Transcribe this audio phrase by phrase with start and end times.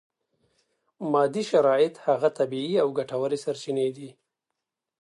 [1.11, 4.09] مادي شرایط هغه طبیعي او ګټورې سرچینې دي.